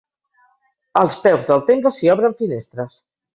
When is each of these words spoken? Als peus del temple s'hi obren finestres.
Als 1.01 1.13
peus 1.25 1.43
del 1.51 1.61
temple 1.67 1.93
s'hi 1.99 2.11
obren 2.15 2.35
finestres. 2.41 2.99